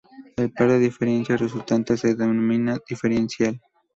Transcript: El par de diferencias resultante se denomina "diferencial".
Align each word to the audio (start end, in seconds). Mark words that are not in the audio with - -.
El 0.37 0.51
par 0.51 0.67
de 0.67 0.79
diferencias 0.79 1.39
resultante 1.39 1.95
se 1.95 2.15
denomina 2.15 2.79
"diferencial". 2.89 3.61